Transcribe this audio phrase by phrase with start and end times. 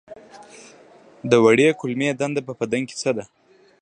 [1.29, 3.23] د وړې کولمې دنده په بدن کې څه ده